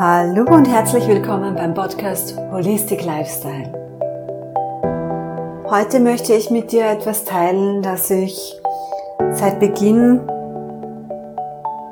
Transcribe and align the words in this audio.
Hallo 0.00 0.44
und 0.44 0.68
herzlich 0.68 1.08
willkommen 1.08 1.56
beim 1.56 1.74
Podcast 1.74 2.38
Holistic 2.52 3.04
Lifestyle. 3.04 3.72
Heute 5.68 5.98
möchte 5.98 6.34
ich 6.34 6.50
mit 6.50 6.70
dir 6.70 6.86
etwas 6.86 7.24
teilen, 7.24 7.82
das 7.82 8.08
ich 8.08 8.60
seit 9.32 9.58
Beginn 9.58 10.20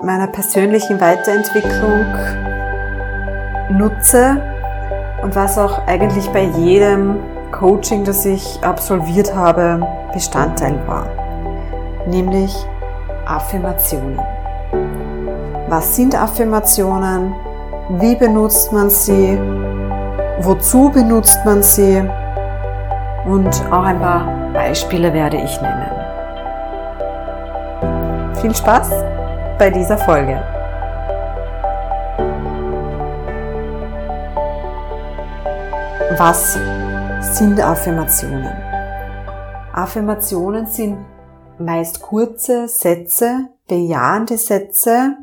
meiner 0.05 0.29
persönlichen 0.29 1.01
Weiterentwicklung 1.01 2.07
nutze 3.77 4.41
und 5.25 5.35
was 5.35 5.59
auch 5.59 5.85
eigentlich 5.89 6.29
bei 6.29 6.45
jedem 6.45 7.17
Coaching, 7.51 8.05
das 8.05 8.25
ich 8.25 8.63
absolviert 8.63 9.35
habe, 9.35 9.85
Bestandteil 10.13 10.79
war, 10.87 11.09
nämlich 12.07 12.55
Affirmationen. 13.27 14.21
Was 15.69 15.97
sind 15.97 16.15
Affirmationen? 16.15 17.35
Wie 17.89 18.17
benutzt 18.17 18.73
man 18.73 18.91
sie? 18.91 19.39
Wozu 20.41 20.91
benutzt 20.91 21.39
man 21.45 21.63
sie? 21.63 22.03
Und 23.25 23.63
auch 23.71 23.85
ein 23.85 24.01
paar 24.01 24.27
Beispiele 24.53 25.13
werde 25.13 25.37
ich 25.37 25.61
nennen. 25.61 25.93
Viel 28.41 28.53
Spaß 28.53 28.91
bei 29.57 29.71
dieser 29.71 29.99
Folge. 29.99 30.43
Was 36.19 36.59
sind 37.21 37.61
Affirmationen? 37.61 38.51
Affirmationen 39.73 40.67
sind 40.67 41.05
meist 41.59 42.03
kurze 42.03 42.67
Sätze, 42.67 43.49
bejahende 43.69 44.39
Sätze, 44.39 45.17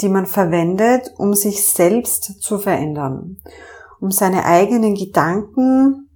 die 0.00 0.08
man 0.08 0.26
verwendet, 0.26 1.12
um 1.18 1.34
sich 1.34 1.66
selbst 1.66 2.40
zu 2.40 2.58
verändern, 2.58 3.38
um 4.00 4.10
seine 4.10 4.44
eigenen 4.44 4.94
Gedanken 4.94 6.08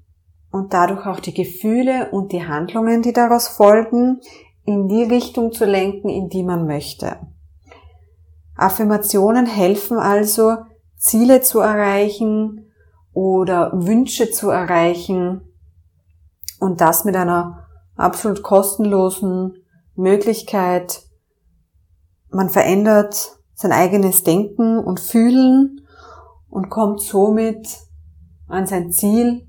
und 0.50 0.72
dadurch 0.72 1.06
auch 1.06 1.20
die 1.20 1.34
Gefühle 1.34 2.10
und 2.10 2.32
die 2.32 2.46
Handlungen, 2.46 3.02
die 3.02 3.12
daraus 3.12 3.48
folgen, 3.48 4.20
in 4.64 4.86
die 4.88 5.02
Richtung 5.02 5.52
zu 5.52 5.64
lenken, 5.64 6.08
in 6.08 6.28
die 6.28 6.44
man 6.44 6.66
möchte. 6.66 7.18
Affirmationen 8.56 9.46
helfen 9.46 9.98
also, 9.98 10.58
Ziele 10.96 11.40
zu 11.40 11.58
erreichen 11.58 12.70
oder 13.12 13.72
Wünsche 13.74 14.30
zu 14.30 14.50
erreichen 14.50 15.40
und 16.60 16.80
das 16.80 17.04
mit 17.04 17.16
einer 17.16 17.66
absolut 17.96 18.42
kostenlosen 18.42 19.56
Möglichkeit. 19.96 21.02
Man 22.30 22.50
verändert 22.50 23.38
sein 23.62 23.72
eigenes 23.72 24.22
Denken 24.22 24.78
und 24.78 25.00
Fühlen 25.00 25.86
und 26.50 26.68
kommt 26.68 27.00
somit 27.00 27.66
an 28.48 28.66
sein 28.66 28.90
Ziel 28.90 29.46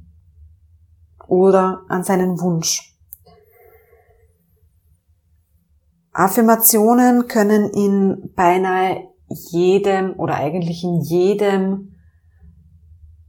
oder 1.27 1.81
an 1.89 2.03
seinen 2.03 2.39
Wunsch. 2.39 2.95
Affirmationen 6.11 7.27
können 7.27 7.69
in 7.71 8.31
beinahe 8.35 9.09
jedem 9.27 10.13
oder 10.19 10.35
eigentlich 10.35 10.83
in 10.83 11.01
jedem 11.01 11.95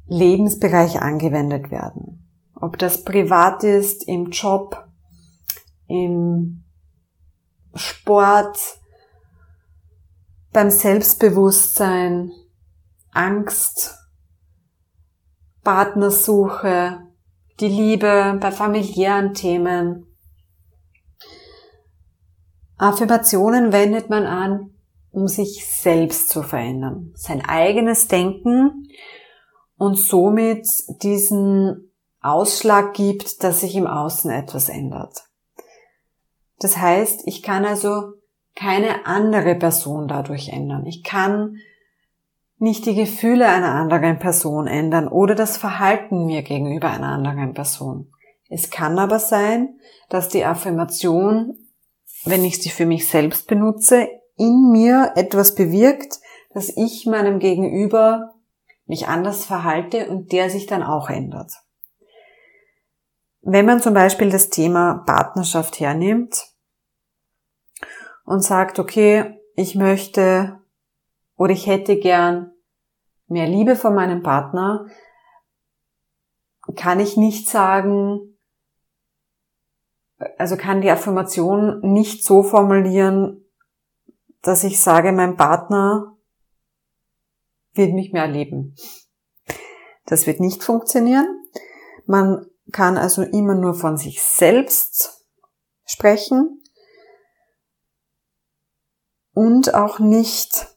Lebensbereich 0.07 1.01
angewendet 1.01 1.71
werden. 1.71 2.29
Ob 2.55 2.79
das 2.79 3.05
privat 3.05 3.65
ist, 3.65 4.07
im 4.07 4.31
Job, 4.31 4.87
im 5.89 6.65
Sport, 7.75 8.59
beim 10.55 10.71
Selbstbewusstsein, 10.71 12.31
Angst, 13.11 13.99
Partnersuche, 15.65 17.01
die 17.59 17.69
Liebe, 17.69 18.39
bei 18.41 18.53
familiären 18.53 19.35
Themen. 19.35 20.07
Affirmationen 22.77 23.73
wendet 23.73 24.11
man 24.11 24.27
an, 24.27 24.71
um 25.11 25.27
sich 25.27 25.67
selbst 25.67 26.29
zu 26.29 26.43
verändern, 26.43 27.13
sein 27.17 27.45
eigenes 27.45 28.07
Denken 28.07 28.89
und 29.77 29.97
somit 29.97 30.69
diesen 31.03 31.93
Ausschlag 32.21 32.95
gibt, 32.95 33.43
dass 33.43 33.61
sich 33.61 33.75
im 33.75 33.89
Außen 33.89 34.31
etwas 34.31 34.69
ändert. 34.69 35.25
Das 36.61 36.77
heißt, 36.77 37.23
ich 37.27 37.43
kann 37.43 37.65
also 37.65 38.15
keine 38.55 39.07
andere 39.07 39.55
Person 39.55 40.09
dadurch 40.09 40.49
ändern. 40.49 40.87
Ich 40.87 41.03
kann 41.03 41.59
nicht 42.59 42.87
die 42.87 42.95
Gefühle 42.95 43.47
einer 43.47 43.73
anderen 43.73 44.19
Person 44.19 44.67
ändern 44.67 45.09
oder 45.09 45.35
das 45.35 45.57
Verhalten 45.57 46.27
mir 46.27 46.43
gegenüber 46.43 46.91
einer 46.91 47.09
anderen 47.09 47.53
Person. 47.53 48.13
Es 48.49 48.71
kann 48.71 48.99
aber 48.99 49.19
sein, 49.19 49.79
dass 50.09 50.29
die 50.29 50.45
Affirmation, 50.45 51.59
wenn 52.25 52.45
ich 52.45 52.63
sie 52.63 52.71
für 52.71 52.87
mich 52.87 53.09
selbst 53.09 53.49
benutze, 53.49 54.09
in 54.37 54.71
mir 54.71 55.13
etwas 55.17 55.55
bewirkt, 55.55 56.21
dass 56.53 56.69
ich 56.77 57.07
meinem 57.07 57.39
Gegenüber 57.39 58.35
mich 58.87 59.09
anders 59.09 59.45
verhalte 59.45 60.09
und 60.09 60.33
der 60.33 60.51
sich 60.51 60.67
dann 60.67 60.83
auch 60.83 61.11
ändert. 61.11 61.53
Wenn 63.43 63.67
man 63.67 63.81
zum 63.81 63.95
Beispiel 63.95 64.31
das 64.31 64.51
Thema 64.51 65.03
Partnerschaft 65.07 65.81
hernimmt, 65.81 66.54
und 68.25 68.41
sagt, 68.41 68.79
okay, 68.79 69.39
ich 69.55 69.75
möchte 69.75 70.61
oder 71.37 71.53
ich 71.53 71.67
hätte 71.67 71.97
gern 71.99 72.53
mehr 73.27 73.47
Liebe 73.47 73.77
von 73.77 73.95
meinem 73.95 74.23
Partner, 74.23 74.87
kann 76.77 77.01
ich 77.01 77.17
nicht 77.17 77.49
sagen, 77.49 78.39
also 80.39 80.57
kann 80.57 80.81
die 80.81 80.91
Affirmation 80.91 81.81
nicht 81.81 82.25
so 82.25 82.43
formulieren, 82.43 83.45
dass 84.43 84.65
ich 84.65 84.81
sage, 84.81 85.13
mein 85.13 85.37
Partner 85.37 86.17
wird 87.75 87.93
mich 87.93 88.13
mehr 88.13 88.29
lieben. 88.29 88.77
Das 90.07 90.27
wird 90.27 90.41
nicht 90.41 90.63
funktionieren. 90.63 91.45
Man 92.07 92.47
kann 92.73 92.97
also 92.97 93.23
immer 93.23 93.55
nur 93.55 93.75
von 93.75 93.97
sich 93.97 94.23
selbst 94.23 95.27
sprechen 95.85 96.64
und 99.35 99.75
auch 99.75 99.99
nicht 99.99 100.69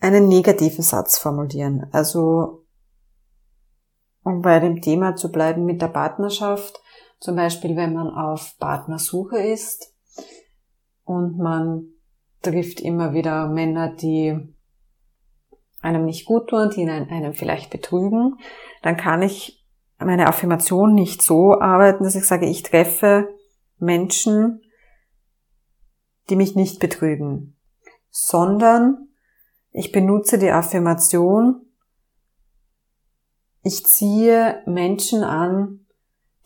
einen 0.00 0.28
negativen 0.28 0.82
Satz 0.82 1.18
formulieren. 1.18 1.88
Also, 1.92 2.66
um 4.22 4.42
bei 4.42 4.60
dem 4.60 4.82
Thema 4.82 5.16
zu 5.16 5.32
bleiben 5.32 5.64
mit 5.64 5.80
der 5.80 5.88
Partnerschaft, 5.88 6.80
zum 7.20 7.36
Beispiel 7.36 7.76
wenn 7.76 7.94
man 7.94 8.10
auf 8.10 8.56
Partnersuche 8.58 9.38
ist 9.38 9.94
und 11.04 11.38
man 11.38 11.86
trifft 12.42 12.80
immer 12.80 13.12
wieder 13.14 13.48
Männer, 13.48 13.94
die 13.94 14.54
einem 15.80 16.04
nicht 16.04 16.26
gut 16.26 16.48
tun, 16.48 16.70
die 16.70 16.88
einem 16.88 17.32
vielleicht 17.32 17.70
betrügen, 17.70 18.38
dann 18.82 18.96
kann 18.96 19.22
ich 19.22 19.64
meine 19.98 20.28
Affirmation 20.28 20.94
nicht 20.94 21.22
so 21.22 21.58
arbeiten, 21.58 22.04
dass 22.04 22.14
ich 22.14 22.24
sage, 22.24 22.46
ich 22.46 22.62
treffe 22.62 23.28
Menschen, 23.78 24.62
die 26.30 26.36
mich 26.36 26.54
nicht 26.54 26.78
betrügen 26.78 27.57
sondern 28.26 29.08
ich 29.70 29.92
benutze 29.92 30.38
die 30.38 30.50
Affirmation, 30.50 31.62
ich 33.62 33.86
ziehe 33.86 34.62
Menschen 34.66 35.22
an, 35.22 35.86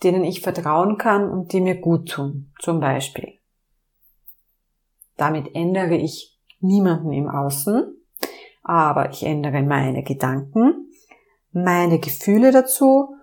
denen 0.03 0.23
ich 0.23 0.41
vertrauen 0.41 0.97
kann 0.97 1.29
und 1.29 1.51
die 1.51 1.61
mir 1.61 1.79
gut 1.79 2.11
tun, 2.11 2.51
zum 2.59 2.79
Beispiel. 2.79 3.39
Damit 5.17 5.55
ändere 5.55 5.95
ich 5.95 6.39
niemanden 6.59 7.11
im 7.11 7.27
Außen, 7.27 7.95
aber 8.61 9.09
ich 9.09 9.23
ändere 9.23 9.63
meine 9.63 10.03
Gedanken, 10.03 10.91
meine 11.51 11.99
Gefühle 11.99 12.51
dazu 12.51 13.15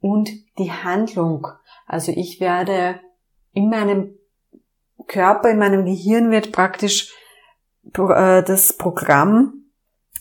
und 0.00 0.30
die 0.58 0.72
Handlung. 0.72 1.46
Also 1.86 2.10
ich 2.10 2.40
werde 2.40 2.98
in 3.52 3.68
meinem 3.68 4.18
Körper, 5.06 5.50
in 5.50 5.58
meinem 5.58 5.84
Gehirn 5.84 6.30
wird 6.30 6.52
praktisch 6.52 7.12
das 7.82 8.76
Programm 8.76 9.64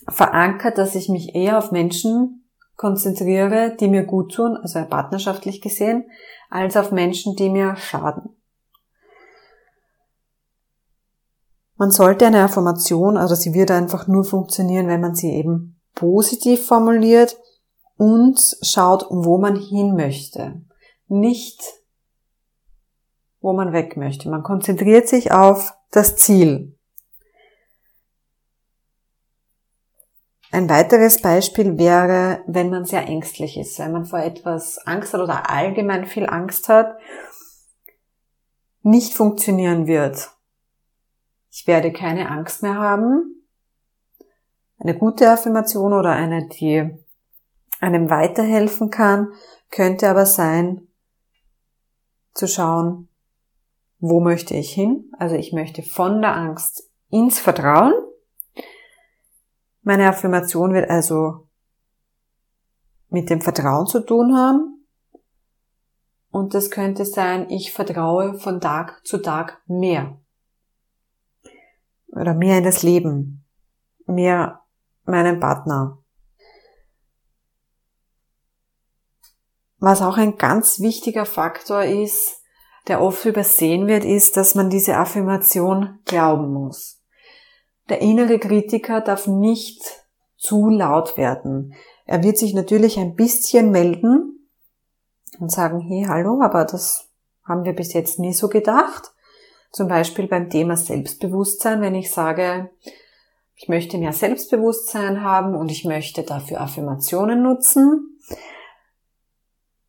verankert, 0.07 0.77
dass 0.77 0.95
ich 0.95 1.09
mich 1.09 1.35
eher 1.35 1.57
auf 1.57 1.71
Menschen 1.71 2.49
konzentriere, 2.75 3.75
die 3.79 3.87
mir 3.87 4.03
gut 4.03 4.33
tun, 4.33 4.57
also 4.57 4.83
partnerschaftlich 4.85 5.61
gesehen, 5.61 6.09
als 6.49 6.75
auf 6.75 6.91
Menschen, 6.91 7.35
die 7.35 7.49
mir 7.49 7.75
schaden. 7.75 8.29
Man 11.77 11.91
sollte 11.91 12.27
eine 12.27 12.43
Affirmation, 12.43 13.17
also 13.17 13.35
sie 13.35 13.53
wird 13.53 13.71
einfach 13.71 14.07
nur 14.07 14.23
funktionieren, 14.23 14.87
wenn 14.87 15.01
man 15.01 15.15
sie 15.15 15.31
eben 15.31 15.79
positiv 15.95 16.65
formuliert 16.65 17.37
und 17.97 18.39
schaut, 18.61 19.05
wo 19.09 19.37
man 19.37 19.55
hin 19.55 19.95
möchte. 19.95 20.61
Nicht, 21.07 21.61
wo 23.41 23.53
man 23.53 23.73
weg 23.73 23.97
möchte. 23.97 24.29
Man 24.29 24.43
konzentriert 24.43 25.07
sich 25.07 25.31
auf 25.31 25.73
das 25.91 26.15
Ziel. 26.15 26.77
Ein 30.51 30.69
weiteres 30.69 31.21
Beispiel 31.21 31.77
wäre, 31.77 32.43
wenn 32.45 32.69
man 32.69 32.83
sehr 32.83 33.07
ängstlich 33.07 33.57
ist, 33.57 33.79
wenn 33.79 33.93
man 33.93 34.05
vor 34.05 34.19
etwas 34.19 34.77
Angst 34.85 35.13
hat 35.13 35.21
oder 35.21 35.49
allgemein 35.49 36.05
viel 36.05 36.25
Angst 36.25 36.67
hat, 36.67 36.97
nicht 38.83 39.13
funktionieren 39.13 39.87
wird. 39.87 40.31
Ich 41.51 41.67
werde 41.67 41.93
keine 41.93 42.29
Angst 42.29 42.63
mehr 42.63 42.75
haben. 42.75 43.45
Eine 44.77 44.97
gute 44.97 45.29
Affirmation 45.29 45.93
oder 45.93 46.11
eine, 46.11 46.47
die 46.47 46.89
einem 47.79 48.09
weiterhelfen 48.09 48.89
kann, 48.89 49.33
könnte 49.69 50.09
aber 50.09 50.25
sein, 50.25 50.87
zu 52.33 52.47
schauen, 52.47 53.07
wo 53.99 54.19
möchte 54.19 54.53
ich 54.55 54.73
hin? 54.73 55.11
Also 55.17 55.35
ich 55.35 55.53
möchte 55.53 55.83
von 55.83 56.21
der 56.21 56.35
Angst 56.35 56.89
ins 57.09 57.39
Vertrauen. 57.39 57.93
Meine 59.81 60.07
Affirmation 60.07 60.73
wird 60.73 60.89
also 60.89 61.47
mit 63.09 63.29
dem 63.29 63.41
Vertrauen 63.41 63.87
zu 63.87 63.99
tun 63.99 64.35
haben. 64.35 64.85
Und 66.29 66.53
das 66.53 66.71
könnte 66.71 67.03
sein, 67.03 67.49
ich 67.49 67.73
vertraue 67.73 68.35
von 68.35 68.61
Tag 68.61 69.05
zu 69.05 69.17
Tag 69.17 69.61
mehr. 69.67 70.17
Oder 72.07 72.33
mehr 72.33 72.57
in 72.57 72.63
das 72.63 72.83
Leben. 72.83 73.43
Mehr 74.05 74.61
meinem 75.05 75.39
Partner. 75.39 75.97
Was 79.77 80.01
auch 80.01 80.17
ein 80.17 80.37
ganz 80.37 80.79
wichtiger 80.79 81.25
Faktor 81.25 81.83
ist, 81.83 82.43
der 82.87 83.01
oft 83.01 83.25
übersehen 83.25 83.87
wird, 83.87 84.05
ist, 84.05 84.37
dass 84.37 84.55
man 84.55 84.69
diese 84.69 84.95
Affirmation 84.95 85.99
glauben 86.05 86.53
muss. 86.53 87.00
Der 87.89 88.01
innere 88.01 88.39
Kritiker 88.39 89.01
darf 89.01 89.27
nicht 89.27 89.81
zu 90.37 90.69
laut 90.69 91.17
werden. 91.17 91.73
Er 92.05 92.23
wird 92.23 92.37
sich 92.37 92.53
natürlich 92.53 92.97
ein 92.97 93.15
bisschen 93.15 93.71
melden 93.71 94.47
und 95.39 95.51
sagen, 95.51 95.79
hey, 95.79 96.05
hallo, 96.07 96.41
aber 96.41 96.65
das 96.65 97.09
haben 97.43 97.63
wir 97.63 97.73
bis 97.73 97.93
jetzt 97.93 98.19
nie 98.19 98.33
so 98.33 98.49
gedacht. 98.49 99.11
Zum 99.71 99.87
Beispiel 99.87 100.27
beim 100.27 100.49
Thema 100.49 100.75
Selbstbewusstsein, 100.75 101.81
wenn 101.81 101.95
ich 101.95 102.11
sage, 102.11 102.69
ich 103.55 103.69
möchte 103.69 103.97
mehr 103.97 104.13
Selbstbewusstsein 104.13 105.21
haben 105.21 105.55
und 105.55 105.71
ich 105.71 105.85
möchte 105.85 106.23
dafür 106.23 106.61
Affirmationen 106.61 107.43
nutzen. 107.43 108.19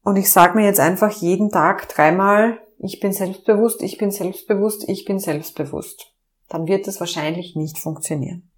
Und 0.04 0.16
ich 0.16 0.30
sage 0.30 0.58
mir 0.58 0.66
jetzt 0.66 0.80
einfach 0.80 1.10
jeden 1.10 1.50
Tag 1.50 1.88
dreimal, 1.88 2.60
ich 2.78 3.00
bin 3.00 3.12
selbstbewusst, 3.12 3.82
ich 3.82 3.96
bin 3.96 4.10
selbstbewusst, 4.10 4.88
ich 4.88 5.04
bin 5.04 5.18
selbstbewusst. 5.18 6.11
Dann 6.52 6.66
wird 6.66 6.86
das 6.86 7.00
wahrscheinlich 7.00 7.56
nicht 7.56 7.78
funktionieren. 7.78 8.50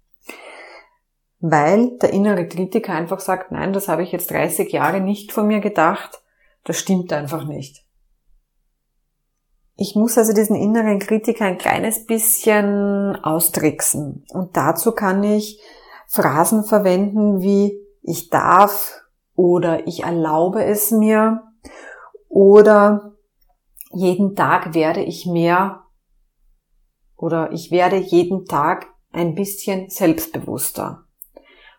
Weil 1.39 1.97
der 1.99 2.11
innere 2.11 2.45
Kritiker 2.45 2.91
einfach 2.91 3.21
sagt, 3.21 3.53
nein, 3.53 3.71
das 3.71 3.87
habe 3.87 4.03
ich 4.03 4.11
jetzt 4.11 4.31
30 4.31 4.69
Jahre 4.69 4.99
nicht 4.99 5.31
von 5.31 5.47
mir 5.47 5.61
gedacht, 5.61 6.21
das 6.65 6.77
stimmt 6.77 7.13
einfach 7.13 7.45
nicht. 7.45 7.85
Ich 9.77 9.95
muss 9.95 10.17
also 10.17 10.33
diesen 10.33 10.57
inneren 10.57 10.99
Kritiker 10.99 11.45
ein 11.45 11.57
kleines 11.57 12.05
bisschen 12.05 13.15
austricksen. 13.23 14.25
Und 14.33 14.57
dazu 14.57 14.91
kann 14.91 15.23
ich 15.23 15.61
Phrasen 16.07 16.65
verwenden 16.65 17.39
wie 17.39 17.79
ich 18.01 18.29
darf 18.29 19.03
oder 19.35 19.87
ich 19.87 20.03
erlaube 20.03 20.65
es 20.65 20.91
mir 20.91 21.43
oder 22.27 23.13
jeden 23.93 24.35
Tag 24.35 24.73
werde 24.73 25.01
ich 25.01 25.25
mehr 25.25 25.84
oder 27.17 27.51
ich 27.51 27.71
werde 27.71 27.97
jeden 27.97 28.45
Tag 28.45 28.87
ein 29.11 29.35
bisschen 29.35 29.89
selbstbewusster. 29.89 31.05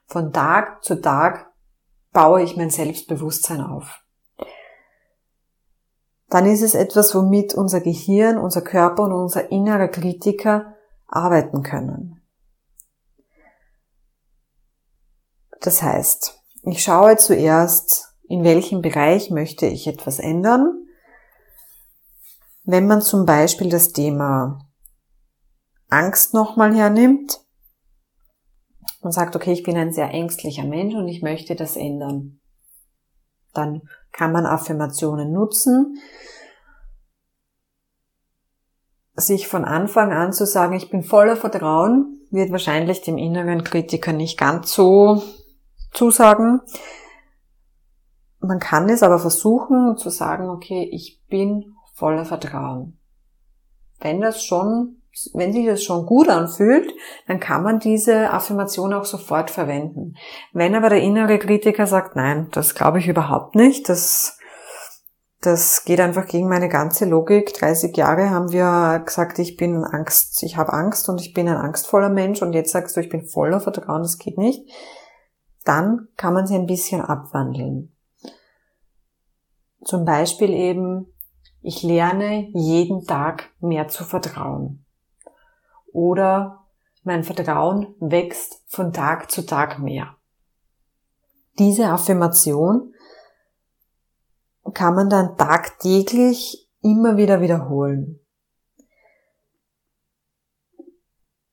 Von 0.06 0.32
Tag 0.32 0.84
zu 0.84 1.00
Tag 1.00 1.52
baue 2.12 2.42
ich 2.42 2.56
mein 2.56 2.70
Selbstbewusstsein 2.70 3.60
auf. 3.60 4.00
Dann 6.28 6.46
ist 6.46 6.62
es 6.62 6.74
etwas, 6.74 7.14
womit 7.14 7.54
unser 7.54 7.80
Gehirn, 7.80 8.38
unser 8.38 8.62
Körper 8.62 9.04
und 9.04 9.12
unser 9.12 9.50
innerer 9.52 9.88
Kritiker 9.88 10.74
arbeiten 11.06 11.62
können. 11.62 12.20
Das 15.60 15.82
heißt, 15.82 16.40
ich 16.62 16.82
schaue 16.82 17.16
zuerst, 17.16 18.14
in 18.28 18.44
welchem 18.44 18.82
Bereich 18.82 19.30
möchte 19.30 19.66
ich 19.66 19.86
etwas 19.86 20.18
ändern 20.18 20.86
wenn 22.66 22.86
man 22.88 23.00
zum 23.00 23.24
Beispiel 23.24 23.70
das 23.70 23.92
Thema 23.92 24.58
Angst 25.88 26.34
nochmal 26.34 26.74
hernimmt 26.74 27.40
und 29.00 29.12
sagt, 29.12 29.36
okay, 29.36 29.52
ich 29.52 29.62
bin 29.62 29.76
ein 29.76 29.92
sehr 29.92 30.10
ängstlicher 30.10 30.64
Mensch 30.64 30.94
und 30.94 31.08
ich 31.08 31.22
möchte 31.22 31.54
das 31.54 31.76
ändern, 31.76 32.40
dann 33.52 33.82
kann 34.12 34.32
man 34.32 34.46
Affirmationen 34.46 35.32
nutzen, 35.32 35.98
sich 39.14 39.48
von 39.48 39.64
Anfang 39.64 40.12
an 40.12 40.32
zu 40.32 40.44
sagen, 40.44 40.74
ich 40.74 40.90
bin 40.90 41.02
voller 41.02 41.36
Vertrauen, 41.36 42.20
wird 42.30 42.50
wahrscheinlich 42.50 43.00
dem 43.02 43.16
inneren 43.16 43.64
Kritiker 43.64 44.12
nicht 44.12 44.38
ganz 44.38 44.72
so 44.72 45.22
zusagen. 45.92 46.60
Man 48.40 48.58
kann 48.58 48.88
es 48.88 49.02
aber 49.02 49.18
versuchen 49.18 49.96
zu 49.96 50.10
sagen, 50.10 50.50
okay, 50.50 50.88
ich 50.92 51.22
bin 51.28 51.74
voller 51.94 52.26
Vertrauen. 52.26 52.98
Wenn 54.00 54.20
das 54.20 54.44
schon, 54.44 55.02
wenn 55.32 55.52
sich 55.52 55.66
das 55.66 55.82
schon 55.82 56.04
gut 56.04 56.28
anfühlt, 56.28 56.92
dann 57.26 57.40
kann 57.40 57.62
man 57.62 57.78
diese 57.78 58.30
Affirmation 58.30 58.92
auch 58.92 59.04
sofort 59.04 59.50
verwenden. 59.50 60.14
Wenn 60.52 60.74
aber 60.74 60.90
der 60.90 61.00
innere 61.00 61.38
Kritiker 61.38 61.86
sagt, 61.86 62.16
nein, 62.16 62.48
das 62.52 62.74
glaube 62.74 62.98
ich 62.98 63.08
überhaupt 63.08 63.54
nicht, 63.54 63.88
das, 63.88 64.38
das 65.40 65.84
geht 65.84 66.00
einfach 66.00 66.26
gegen 66.26 66.48
meine 66.48 66.68
ganze 66.68 67.06
Logik. 67.06 67.54
30 67.54 67.96
Jahre 67.96 68.30
haben 68.30 68.52
wir 68.52 69.02
gesagt, 69.04 69.38
ich 69.38 69.56
bin 69.56 69.84
Angst, 69.84 70.42
ich 70.42 70.56
habe 70.56 70.72
Angst 70.72 71.08
und 71.08 71.20
ich 71.20 71.32
bin 71.32 71.48
ein 71.48 71.56
angstvoller 71.56 72.10
Mensch 72.10 72.42
und 72.42 72.52
jetzt 72.52 72.72
sagst 72.72 72.96
du, 72.96 73.00
ich 73.00 73.08
bin 73.08 73.26
voller 73.26 73.60
Vertrauen, 73.60 74.02
das 74.02 74.18
geht 74.18 74.36
nicht. 74.36 74.68
Dann 75.64 76.08
kann 76.16 76.34
man 76.34 76.46
sie 76.46 76.54
ein 76.54 76.66
bisschen 76.66 77.00
abwandeln. 77.00 77.96
Zum 79.82 80.04
Beispiel 80.04 80.50
eben, 80.50 81.06
ich 81.62 81.82
lerne 81.82 82.48
jeden 82.52 83.04
Tag 83.06 83.50
mehr 83.60 83.88
zu 83.88 84.04
vertrauen. 84.04 84.85
Oder 85.96 86.66
mein 87.04 87.24
Vertrauen 87.24 87.94
wächst 88.00 88.60
von 88.66 88.92
Tag 88.92 89.30
zu 89.30 89.46
Tag 89.46 89.78
mehr. 89.78 90.14
Diese 91.58 91.86
Affirmation 91.86 92.92
kann 94.74 94.94
man 94.94 95.08
dann 95.08 95.38
tagtäglich 95.38 96.68
immer 96.82 97.16
wieder 97.16 97.40
wiederholen. 97.40 98.20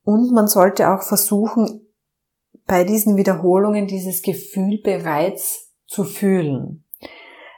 Und 0.03 0.33
man 0.33 0.49
sollte 0.49 0.89
auch 0.89 1.03
versuchen, 1.03 1.87
bei 2.67 2.83
diesen 2.83 3.15
Wiederholungen 3.15 3.87
dieses 3.87 4.23
Gefühl 4.23 4.81
bereits 4.83 5.71
zu 5.87 6.03
fühlen. 6.03 6.83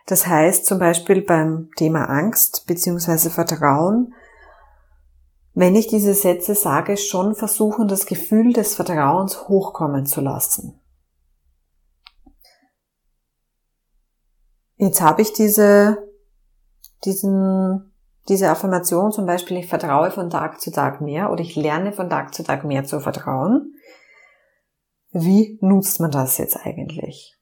Das 0.06 0.28
heißt 0.28 0.68
zum 0.68 0.78
Beispiel 0.78 1.24
beim 1.24 1.72
Thema 1.78 2.06
Angst 2.06 2.68
bzw. 2.68 3.32
Vertrauen, 3.32 4.14
wenn 5.56 5.76
ich 5.76 5.88
diese 5.88 6.14
Sätze 6.14 6.54
sage, 6.54 6.98
schon 6.98 7.34
versuchen, 7.34 7.88
das 7.88 8.06
Gefühl 8.06 8.52
des 8.52 8.76
Vertrauens 8.76 9.48
hochkommen 9.48 10.06
zu 10.06 10.20
lassen. 10.20 10.82
Jetzt 14.76 15.00
habe 15.00 15.22
ich 15.22 15.32
diese, 15.32 15.98
diesen, 17.06 17.94
diese 18.28 18.50
Affirmation 18.50 19.14
zum 19.14 19.26
Beispiel, 19.26 19.56
ich 19.56 19.68
vertraue 19.68 20.12
von 20.12 20.30
Tag 20.30 20.60
zu 20.60 20.72
Tag 20.72 21.00
mehr 21.00 21.32
oder 21.32 21.42
ich 21.42 21.56
lerne 21.56 21.94
von 21.94 22.10
Tag 22.10 22.36
zu 22.36 22.44
Tag 22.44 22.66
mehr 22.66 22.84
zu 22.84 23.00
vertrauen. 23.00 23.76
Wie 25.12 25.58
nutzt 25.62 26.02
man 26.02 26.12
das 26.12 26.38
jetzt 26.38 26.58
eigentlich? 26.66 27.40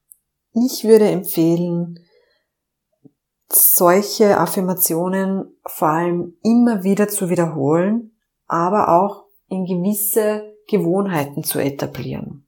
Ich 0.52 0.84
würde 0.84 1.10
empfehlen, 1.10 1.98
solche 3.56 4.38
Affirmationen 4.38 5.58
vor 5.66 5.90
allem 5.90 6.36
immer 6.44 6.84
wieder 6.84 7.08
zu 7.08 7.30
wiederholen, 7.30 8.12
aber 8.48 8.90
auch 8.90 9.26
in 9.48 9.66
gewisse 9.66 10.54
Gewohnheiten 10.68 11.44
zu 11.44 11.60
etablieren. 11.60 12.48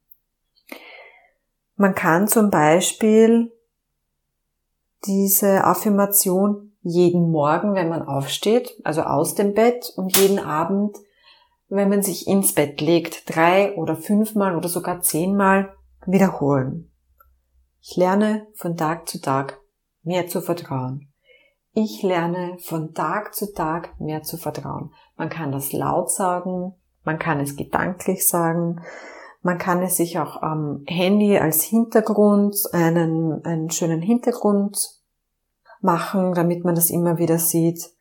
Man 1.75 1.93
kann 1.93 2.27
zum 2.27 2.49
Beispiel 2.49 3.51
diese 5.05 5.63
Affirmation 5.63 6.71
jeden 6.81 7.31
Morgen, 7.31 7.73
wenn 7.73 7.89
man 7.89 8.03
aufsteht, 8.03 8.79
also 8.83 9.01
aus 9.01 9.35
dem 9.35 9.53
Bett 9.53 9.91
und 9.97 10.15
jeden 10.17 10.39
Abend, 10.39 10.97
wenn 11.67 11.89
man 11.89 12.03
sich 12.03 12.27
ins 12.27 12.53
Bett 12.53 12.79
legt, 12.79 13.35
drei 13.35 13.75
oder 13.75 13.95
fünfmal 13.95 14.55
oder 14.55 14.69
sogar 14.69 15.01
zehnmal 15.01 15.73
wiederholen. 16.05 16.91
Ich 17.81 17.97
lerne 17.97 18.47
von 18.53 18.77
Tag 18.77 19.09
zu 19.09 19.19
Tag 19.19 19.59
mehr 20.05 20.27
zu 20.27 20.41
vertrauen. 20.41 21.11
Ich 21.73 22.03
lerne 22.03 22.57
von 22.59 22.93
Tag 22.93 23.35
zu 23.35 23.53
Tag 23.53 23.99
mehr 23.99 24.23
zu 24.23 24.37
vertrauen. 24.37 24.93
Man 25.17 25.29
kann 25.29 25.51
das 25.51 25.73
laut 25.73 26.09
sagen, 26.09 26.73
man 27.03 27.19
kann 27.19 27.41
es 27.41 27.57
gedanklich 27.57 28.27
sagen, 28.27 28.81
Man 29.45 29.57
kann 29.59 29.83
es 29.83 29.97
sich 29.97 30.17
auch 30.17 30.41
am 30.41 30.83
Handy 30.87 31.37
als 31.37 31.61
Hintergrund, 31.61 32.57
einen, 32.71 33.45
einen 33.45 33.69
schönen 33.69 34.01
Hintergrund 34.01 34.75
machen, 35.81 36.33
damit 36.33 36.65
man 36.65 36.73
das 36.73 36.89
immer 36.89 37.19
wieder 37.19 37.37
sieht. 37.37 37.91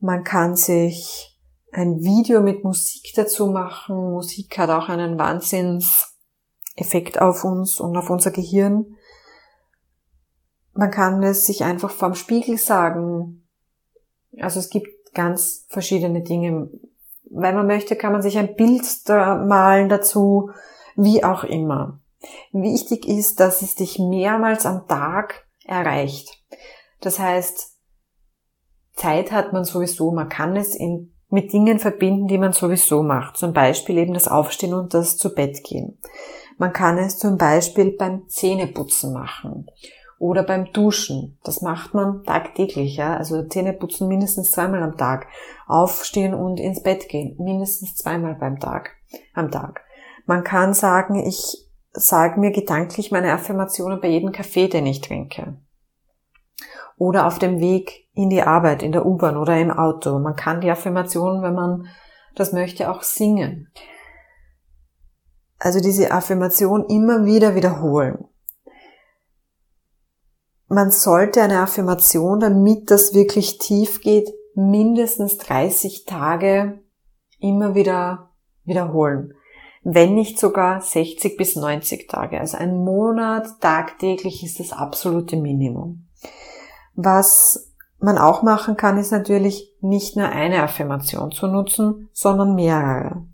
Man 0.00 0.22
kann 0.22 0.54
sich 0.54 1.34
ein 1.72 2.02
Video 2.02 2.42
mit 2.42 2.62
Musik 2.62 3.10
dazu 3.16 3.46
machen. 3.46 3.96
Musik 3.96 4.58
hat 4.58 4.68
auch 4.68 4.90
einen 4.90 5.18
Wahnsinnseffekt 5.18 7.22
auf 7.22 7.44
uns 7.44 7.80
und 7.80 7.96
auf 7.96 8.10
unser 8.10 8.30
Gehirn. 8.30 8.95
Man 10.76 10.90
kann 10.90 11.22
es 11.22 11.46
sich 11.46 11.64
einfach 11.64 11.90
vorm 11.90 12.14
Spiegel 12.14 12.58
sagen. 12.58 13.46
Also 14.38 14.60
es 14.60 14.68
gibt 14.68 14.88
ganz 15.14 15.64
verschiedene 15.68 16.22
Dinge. 16.22 16.68
Wenn 17.30 17.54
man 17.54 17.66
möchte, 17.66 17.96
kann 17.96 18.12
man 18.12 18.22
sich 18.22 18.36
ein 18.36 18.54
Bild 18.56 19.08
da 19.08 19.36
malen 19.36 19.88
dazu, 19.88 20.50
wie 20.94 21.24
auch 21.24 21.44
immer. 21.44 22.00
Wichtig 22.52 23.08
ist, 23.08 23.40
dass 23.40 23.62
es 23.62 23.74
dich 23.74 23.98
mehrmals 23.98 24.66
am 24.66 24.86
Tag 24.86 25.46
erreicht. 25.64 26.30
Das 27.00 27.18
heißt, 27.18 27.74
Zeit 28.94 29.32
hat 29.32 29.52
man 29.52 29.64
sowieso, 29.64 30.12
man 30.12 30.28
kann 30.28 30.56
es 30.56 30.74
in, 30.74 31.14
mit 31.30 31.52
Dingen 31.52 31.78
verbinden, 31.78 32.28
die 32.28 32.38
man 32.38 32.52
sowieso 32.52 33.02
macht. 33.02 33.38
Zum 33.38 33.52
Beispiel 33.54 33.96
eben 33.96 34.14
das 34.14 34.28
Aufstehen 34.28 34.74
und 34.74 34.92
das 34.92 35.16
zu 35.16 35.34
Bett 35.34 35.64
gehen. 35.64 35.98
Man 36.58 36.72
kann 36.72 36.98
es 36.98 37.18
zum 37.18 37.36
Beispiel 37.38 37.96
beim 37.96 38.28
Zähneputzen 38.28 39.12
machen 39.12 39.66
oder 40.18 40.42
beim 40.42 40.72
Duschen. 40.72 41.38
Das 41.44 41.62
macht 41.62 41.94
man 41.94 42.24
tagtäglich, 42.24 42.96
ja. 42.96 43.16
Also 43.16 43.42
Zähneputzen 43.42 44.08
mindestens 44.08 44.50
zweimal 44.50 44.82
am 44.82 44.96
Tag. 44.96 45.28
Aufstehen 45.66 46.34
und 46.34 46.58
ins 46.58 46.82
Bett 46.82 47.08
gehen. 47.08 47.36
Mindestens 47.38 47.96
zweimal 47.96 48.34
beim 48.34 48.58
Tag, 48.58 48.90
am 49.34 49.50
Tag. 49.50 49.82
Man 50.26 50.44
kann 50.44 50.74
sagen, 50.74 51.14
ich 51.26 51.68
sage 51.92 52.40
mir 52.40 52.50
gedanklich 52.50 53.10
meine 53.10 53.32
Affirmationen 53.32 54.00
bei 54.00 54.08
jedem 54.08 54.32
Kaffee, 54.32 54.68
den 54.68 54.86
ich 54.86 55.00
trinke 55.00 55.56
oder 56.96 57.26
auf 57.26 57.38
dem 57.38 57.60
Weg 57.60 58.08
in 58.14 58.30
die 58.30 58.42
Arbeit, 58.42 58.82
in 58.82 58.92
der 58.92 59.06
U-Bahn 59.06 59.36
oder 59.36 59.58
im 59.58 59.70
Auto. 59.70 60.18
Man 60.18 60.36
kann 60.36 60.60
die 60.60 60.70
Affirmation, 60.70 61.42
wenn 61.42 61.54
man 61.54 61.88
das 62.34 62.52
möchte, 62.52 62.90
auch 62.90 63.02
singen. 63.02 63.70
Also 65.58 65.80
diese 65.80 66.10
Affirmation 66.10 66.84
immer 66.86 67.24
wieder 67.24 67.54
wiederholen. 67.54 68.26
Man 70.68 70.90
sollte 70.90 71.42
eine 71.42 71.60
Affirmation, 71.60 72.40
damit 72.40 72.90
das 72.90 73.14
wirklich 73.14 73.58
tief 73.58 74.00
geht, 74.00 74.32
mindestens 74.54 75.38
30 75.38 76.04
Tage 76.06 76.80
immer 77.38 77.74
wieder 77.74 78.30
wiederholen. 78.64 79.34
Wenn 79.84 80.14
nicht 80.14 80.40
sogar 80.40 80.80
60 80.80 81.36
bis 81.36 81.54
90 81.54 82.08
Tage. 82.08 82.40
Also 82.40 82.56
ein 82.56 82.76
Monat 82.76 83.60
tagtäglich 83.60 84.42
ist 84.42 84.58
das 84.58 84.72
absolute 84.72 85.36
Minimum. 85.36 86.08
Was 86.94 87.72
man 87.98 88.18
auch 88.18 88.42
machen 88.42 88.76
kann, 88.76 88.98
ist 88.98 89.12
natürlich 89.12 89.72
nicht 89.80 90.16
nur 90.16 90.28
eine 90.28 90.62
Affirmation 90.62 91.30
zu 91.30 91.46
nutzen, 91.46 92.08
sondern 92.12 92.56
mehrere. 92.56 93.24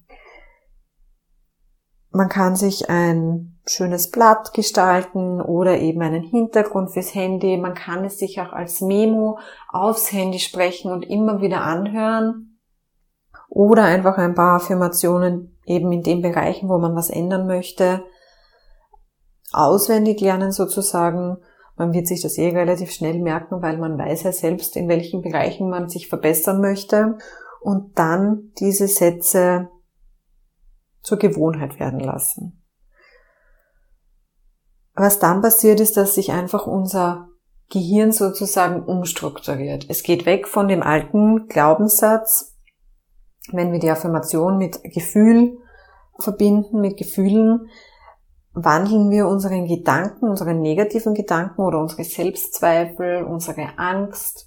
Man 2.13 2.29
kann 2.29 2.57
sich 2.57 2.91
ein 2.91 3.59
schönes 3.67 4.11
Blatt 4.11 4.53
gestalten 4.55 5.41
oder 5.41 5.79
eben 5.79 6.03
einen 6.03 6.23
Hintergrund 6.23 6.93
fürs 6.93 7.15
Handy. 7.15 7.57
Man 7.57 7.75
kann 7.75 8.05
es 8.05 8.19
sich 8.19 8.41
auch 8.41 8.53
als 8.53 8.81
Memo 8.81 9.39
aufs 9.69 10.13
Handy 10.13 10.39
sprechen 10.39 10.93
und 10.93 11.03
immer 11.03 11.41
wieder 11.41 11.63
anhören. 11.63 12.59
Oder 13.49 13.85
einfach 13.85 14.19
ein 14.19 14.35
paar 14.35 14.57
Affirmationen 14.57 15.59
eben 15.67 15.93
in 15.93 16.03
den 16.03 16.23
Bereichen, 16.23 16.69
wo 16.69 16.79
man 16.79 16.95
was 16.95 17.11
ändern 17.11 17.47
möchte, 17.47 18.05
auswendig 19.53 20.21
lernen 20.21 20.53
sozusagen 20.53 21.39
man 21.77 21.93
wird 21.93 22.07
sich 22.07 22.21
das 22.21 22.39
eh 22.39 22.51
relativ 22.51 22.93
schnell 22.93 23.19
merken, 23.19 23.63
weil 23.63 23.79
man 23.79 23.99
weiß 23.99 24.25
ja 24.25 24.33
selbst, 24.33 24.77
in 24.77 24.89
welchen 24.89 25.23
Bereichen 25.23 25.71
man 25.71 25.89
sich 25.89 26.09
verbessern 26.09 26.61
möchte 26.61 27.17
und 27.61 27.99
dann 27.99 28.53
diese 28.59 28.89
Sätze 28.89 29.69
zur 31.03 31.19
Gewohnheit 31.19 31.79
werden 31.81 32.01
lassen. 32.01 32.63
Was 34.95 35.19
dann 35.19 35.41
passiert 35.41 35.81
ist, 35.81 35.97
dass 35.97 36.15
sich 36.15 36.33
einfach 36.33 36.67
unser 36.67 37.29
Gehirn 37.71 38.13
sozusagen 38.13 38.85
umstrukturiert. 38.85 39.87
Es 39.89 40.03
geht 40.03 40.27
weg 40.27 40.47
von 40.47 40.69
dem 40.69 40.83
alten 40.83 41.49
Glaubenssatz, 41.49 42.59
wenn 43.51 43.73
wir 43.73 43.79
die 43.79 43.91
Affirmation 43.91 44.59
mit 44.59 44.83
Gefühl 44.85 45.59
verbinden, 46.19 46.81
mit 46.81 46.99
Gefühlen, 46.99 47.71
wandeln 48.53 49.11
wir 49.11 49.27
unseren 49.27 49.67
Gedanken, 49.67 50.29
unsere 50.29 50.55
negativen 50.55 51.15
Gedanken 51.15 51.63
oder 51.63 51.79
unsere 51.79 52.05
Selbstzweifel, 52.05 53.25
unsere 53.25 53.79
Angst 53.79 54.47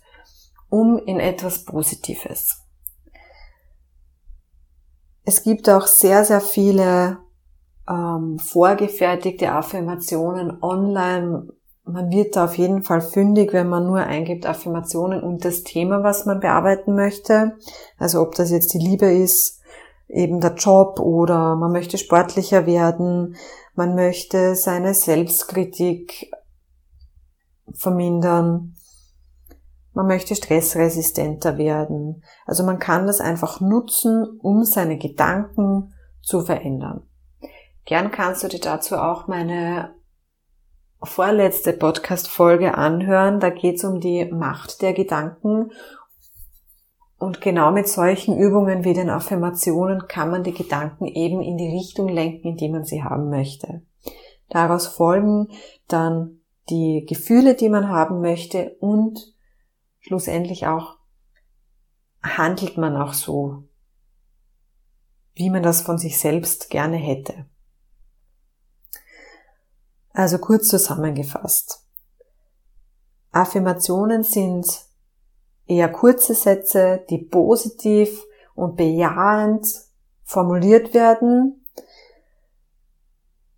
um 0.69 1.00
in 1.00 1.19
etwas 1.19 1.65
Positives. 1.65 2.64
Es 5.25 5.41
gibt 5.41 5.67
auch 5.70 5.88
sehr, 5.88 6.24
sehr 6.24 6.39
viele 6.39 7.17
ähm, 7.89 8.38
vorgefertigte 8.39 9.51
Affirmationen 9.51 10.62
online. 10.62 11.48
Man 11.84 12.12
wird 12.12 12.36
da 12.36 12.46
auf 12.46 12.58
jeden 12.58 12.84
Fall 12.84 13.01
fündig, 13.01 13.51
wenn 13.51 13.67
man 13.67 13.88
nur 13.88 14.00
eingibt 14.00 14.46
Affirmationen 14.46 15.22
und 15.24 15.44
das 15.44 15.63
Thema, 15.63 16.03
was 16.03 16.25
man 16.25 16.39
bearbeiten 16.39 16.96
möchte. 16.96 17.58
Also 17.98 18.22
ob 18.22 18.36
das 18.36 18.51
jetzt 18.51 18.74
die 18.74 18.79
Liebe 18.79 19.08
ist, 19.08 19.62
eben 20.08 20.41
der 20.41 20.53
Job 20.53 21.00
oder 21.00 21.55
man 21.55 21.72
möchte 21.72 21.98
sportlicher 21.98 22.67
werden, 22.67 23.36
man 23.74 23.96
möchte 23.96 24.55
seine 24.55 24.94
Selbstkritik 24.94 26.32
vermindern, 27.74 28.75
man 29.95 30.07
möchte 30.07 30.35
stressresistenter 30.35 31.57
werden. 31.57 32.23
Also 32.45 32.63
man 32.63 32.79
kann 32.79 33.07
das 33.07 33.21
einfach 33.21 33.61
nutzen, 33.61 34.39
um 34.41 34.63
seine 34.63 34.97
Gedanken 34.97 35.93
zu 36.21 36.41
verändern. 36.41 37.03
Gern 37.85 38.11
kannst 38.11 38.43
du 38.43 38.47
dir 38.47 38.59
dazu 38.59 38.97
auch 38.97 39.27
meine 39.27 39.95
vorletzte 41.01 41.73
Podcast-Folge 41.73 42.75
anhören. 42.75 43.39
Da 43.39 43.49
geht 43.49 43.77
es 43.77 43.83
um 43.83 43.99
die 43.99 44.25
Macht 44.25 44.81
der 44.81 44.93
Gedanken 44.93 45.71
und 47.17 47.41
genau 47.41 47.71
mit 47.71 47.87
solchen 47.87 48.37
Übungen 48.37 48.83
wie 48.83 48.93
den 48.93 49.09
Affirmationen 49.09 50.07
kann 50.07 50.29
man 50.29 50.43
die 50.43 50.53
Gedanken 50.53 51.05
eben 51.05 51.41
in 51.41 51.57
die 51.57 51.69
Richtung 51.69 52.09
lenken, 52.09 52.49
in 52.49 52.57
die 52.57 52.69
man 52.69 52.83
sie 52.83 53.03
haben 53.03 53.29
möchte. 53.29 53.81
Daraus 54.49 54.87
folgen 54.87 55.47
dann 55.87 56.41
die 56.69 57.05
Gefühle, 57.07 57.55
die 57.55 57.69
man 57.69 57.89
haben 57.89 58.21
möchte 58.21 58.75
und 58.79 59.35
schlussendlich 60.05 60.67
auch 60.67 60.97
handelt 62.21 62.77
man 62.77 62.95
auch 62.95 63.13
so, 63.13 63.63
wie 65.33 65.50
man 65.50 65.63
das 65.63 65.81
von 65.81 65.97
sich 65.97 66.19
selbst 66.19 66.69
gerne 66.69 66.97
hätte. 66.97 67.45
Also 70.13 70.38
kurz 70.38 70.67
zusammengefasst. 70.67 71.83
Affirmationen 73.31 74.24
sind 74.24 74.67
eher 75.65 75.91
kurze 75.91 76.35
Sätze, 76.35 77.03
die 77.09 77.17
positiv 77.17 78.24
und 78.53 78.75
bejahend 78.77 79.67
formuliert 80.24 80.93
werden, 80.93 81.65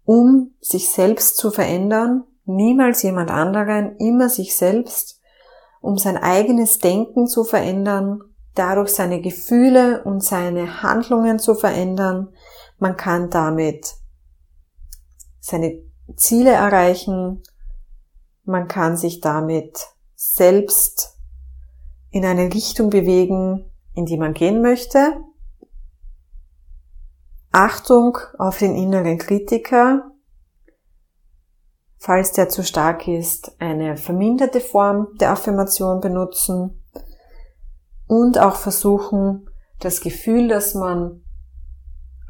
um 0.04 0.56
sich 0.62 0.92
selbst 0.92 1.38
zu 1.38 1.52
verändern, 1.52 2.24
niemals 2.46 3.04
jemand 3.04 3.32
anderen, 3.32 3.98
immer 3.98 4.30
sich 4.30 4.56
selbst, 4.56 5.17
um 5.82 5.98
sein 5.98 6.18
eigenes 6.18 6.80
Denken 6.80 7.28
zu 7.28 7.44
verändern, 7.44 8.22
dadurch 8.56 8.90
seine 8.90 9.22
Gefühle 9.22 10.04
und 10.04 10.24
seine 10.24 10.82
Handlungen 10.82 11.40
zu 11.40 11.56
verändern. 11.56 12.30
Man 12.80 12.98
kann 12.98 13.30
damit 13.30 13.96
seine 15.40 15.82
Ziele 16.16 16.52
erreichen, 16.52 17.44
man 18.44 18.68
kann 18.68 18.98
sich 18.98 19.20
damit 19.20 19.88
selbst 20.16 21.18
in 22.10 22.26
eine 22.26 22.54
Richtung 22.54 22.90
bewegen, 22.90 23.70
in 23.94 24.06
die 24.06 24.18
man 24.18 24.34
gehen 24.34 24.62
möchte. 24.62 25.18
Achtung 27.52 28.18
auf 28.38 28.60
den 28.60 28.76
inneren 28.76 29.18
Kritiker. 29.18 30.12
Falls 32.08 32.32
der 32.32 32.48
zu 32.48 32.64
stark 32.64 33.06
ist, 33.10 33.52
eine 33.60 33.98
verminderte 33.98 34.62
Form 34.62 35.10
der 35.20 35.32
Affirmation 35.32 36.00
benutzen 36.00 36.82
und 38.08 38.40
auch 38.40 38.56
versuchen, 38.56 39.50
das 39.82 40.00
Gefühl, 40.00 40.48
das 40.48 40.74
man 40.74 41.26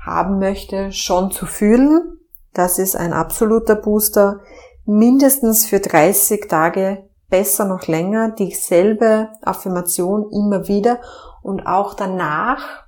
haben 0.03 0.39
möchte, 0.39 0.91
schon 0.91 1.29
zu 1.29 1.45
fühlen. 1.45 2.17
Das 2.55 2.79
ist 2.79 2.95
ein 2.95 3.13
absoluter 3.13 3.75
Booster. 3.75 4.39
Mindestens 4.85 5.67
für 5.67 5.79
30 5.79 6.47
Tage 6.47 7.07
besser 7.29 7.65
noch 7.65 7.85
länger 7.85 8.31
dieselbe 8.31 9.29
Affirmation 9.43 10.31
immer 10.31 10.67
wieder 10.67 11.01
und 11.43 11.67
auch 11.67 11.93
danach 11.93 12.87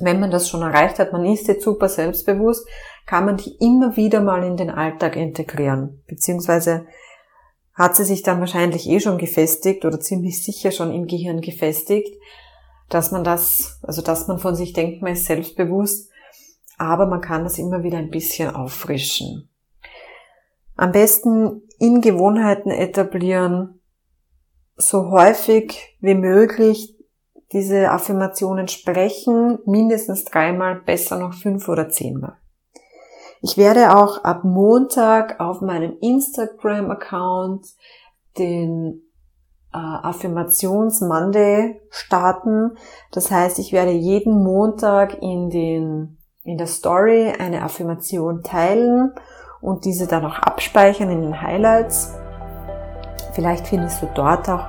wenn 0.00 0.20
man 0.20 0.30
das 0.30 0.48
schon 0.48 0.62
erreicht 0.62 0.98
hat, 0.98 1.12
man 1.12 1.24
ist 1.24 1.46
jetzt 1.46 1.64
super 1.64 1.88
selbstbewusst, 1.88 2.66
kann 3.06 3.26
man 3.26 3.36
die 3.36 3.56
immer 3.60 3.96
wieder 3.96 4.20
mal 4.20 4.42
in 4.44 4.56
den 4.56 4.70
Alltag 4.70 5.16
integrieren. 5.16 6.02
Beziehungsweise 6.06 6.86
hat 7.74 7.96
sie 7.96 8.04
sich 8.04 8.22
dann 8.22 8.40
wahrscheinlich 8.40 8.88
eh 8.88 9.00
schon 9.00 9.18
gefestigt 9.18 9.84
oder 9.84 10.00
ziemlich 10.00 10.42
sicher 10.42 10.70
schon 10.70 10.92
im 10.92 11.06
Gehirn 11.06 11.40
gefestigt, 11.40 12.16
dass 12.88 13.10
man 13.10 13.24
das, 13.24 13.80
also 13.82 14.00
dass 14.00 14.28
man 14.28 14.38
von 14.38 14.54
sich 14.54 14.72
denkt, 14.72 15.02
man 15.02 15.12
ist 15.12 15.26
selbstbewusst, 15.26 16.10
aber 16.78 17.06
man 17.06 17.20
kann 17.20 17.44
das 17.44 17.58
immer 17.58 17.82
wieder 17.82 17.98
ein 17.98 18.10
bisschen 18.10 18.54
auffrischen. 18.54 19.48
Am 20.76 20.92
besten 20.92 21.62
in 21.78 22.00
Gewohnheiten 22.00 22.70
etablieren, 22.70 23.80
so 24.76 25.10
häufig 25.10 25.96
wie 26.00 26.14
möglich 26.14 26.96
diese 27.52 27.90
Affirmationen 27.90 28.66
sprechen, 28.66 29.58
mindestens 29.66 30.24
dreimal, 30.24 30.80
besser 30.80 31.18
noch 31.18 31.34
fünf 31.34 31.68
oder 31.68 31.88
zehnmal. 31.88 32.36
Ich 33.44 33.58
werde 33.58 33.94
auch 33.94 34.24
ab 34.24 34.42
Montag 34.42 35.38
auf 35.38 35.60
meinem 35.60 35.98
Instagram-Account 36.00 37.66
den 38.38 39.02
äh, 39.70 39.76
Affirmations 39.76 41.02
Monday 41.02 41.78
starten. 41.90 42.78
Das 43.12 43.30
heißt, 43.30 43.58
ich 43.58 43.74
werde 43.74 43.90
jeden 43.90 44.42
Montag 44.42 45.20
in 45.20 45.50
den 45.50 46.16
in 46.42 46.56
der 46.56 46.66
Story 46.66 47.34
eine 47.38 47.62
Affirmation 47.62 48.42
teilen 48.42 49.12
und 49.60 49.84
diese 49.84 50.06
dann 50.06 50.24
auch 50.24 50.38
abspeichern 50.38 51.10
in 51.10 51.20
den 51.20 51.42
Highlights. 51.42 52.14
Vielleicht 53.34 53.66
findest 53.66 54.00
du 54.00 54.08
dort 54.14 54.48
auch 54.48 54.64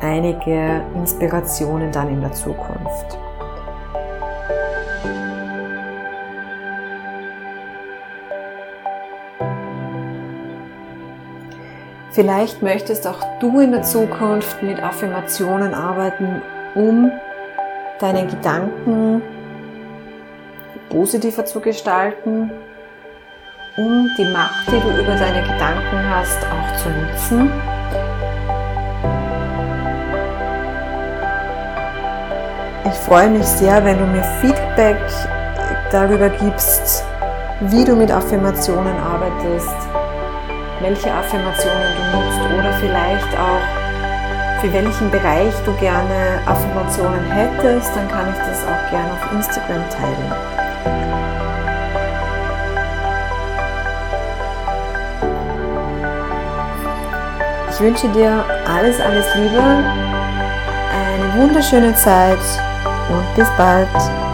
einige 0.00 0.86
Inspirationen 0.94 1.92
dann 1.92 2.08
in 2.08 2.22
der 2.22 2.32
Zukunft. 2.32 3.25
Vielleicht 12.16 12.62
möchtest 12.62 13.06
auch 13.06 13.22
du 13.40 13.60
in 13.60 13.72
der 13.72 13.82
Zukunft 13.82 14.62
mit 14.62 14.82
Affirmationen 14.82 15.74
arbeiten, 15.74 16.40
um 16.74 17.12
deine 18.00 18.26
Gedanken 18.26 19.20
positiver 20.88 21.44
zu 21.44 21.60
gestalten, 21.60 22.50
um 23.76 24.08
die 24.16 24.24
Macht, 24.32 24.66
die 24.68 24.80
du 24.80 24.98
über 24.98 25.14
deine 25.14 25.42
Gedanken 25.42 26.08
hast, 26.08 26.38
auch 26.46 26.76
zu 26.78 26.88
nutzen. 26.88 27.52
Ich 32.86 32.98
freue 33.00 33.28
mich 33.28 33.44
sehr, 33.44 33.84
wenn 33.84 33.98
du 33.98 34.06
mir 34.06 34.24
Feedback 34.40 34.96
darüber 35.92 36.30
gibst, 36.30 37.04
wie 37.60 37.84
du 37.84 37.94
mit 37.94 38.10
Affirmationen 38.10 38.96
arbeitest, 38.96 39.95
welche 40.80 41.12
Affirmationen 41.12 41.92
du 41.96 42.16
nutzt 42.16 42.40
oder 42.58 42.72
vielleicht 42.74 43.38
auch 43.38 43.86
für 44.60 44.72
welchen 44.72 45.10
Bereich 45.10 45.54
du 45.64 45.72
gerne 45.74 46.40
Affirmationen 46.46 47.24
hättest, 47.30 47.94
dann 47.94 48.08
kann 48.08 48.28
ich 48.30 48.38
das 48.38 48.64
auch 48.64 48.90
gerne 48.90 49.12
auf 49.12 49.32
Instagram 49.32 49.84
teilen. 49.90 50.56
Ich 57.70 57.80
wünsche 57.80 58.08
dir 58.08 58.42
alles, 58.66 58.98
alles 59.00 59.26
Liebe, 59.34 59.62
eine 60.92 61.42
wunderschöne 61.42 61.94
Zeit 61.94 62.38
und 63.10 63.36
bis 63.36 63.48
bald. 63.58 64.25